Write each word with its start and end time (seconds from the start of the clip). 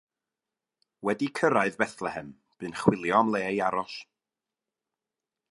Wedi 1.09 1.27
cyrraedd 1.39 1.77
Bethlehem 1.81 2.33
bu'n 2.57 2.75
chwilio 2.81 3.21
am 3.21 3.31
le 3.37 3.43
i 3.59 3.63
aros. 3.69 4.01